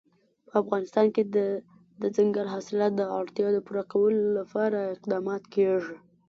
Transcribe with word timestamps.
په 0.47 0.53
افغانستان 0.63 1.07
کې 1.15 1.23
د 1.35 1.37
دځنګل 2.01 2.47
حاصلات 2.53 2.91
د 2.95 3.01
اړتیاوو 3.19 3.65
پوره 3.67 3.83
کولو 3.91 4.21
لپاره 4.39 4.79
اقدامات 4.95 5.43
کېږي. 5.53 5.95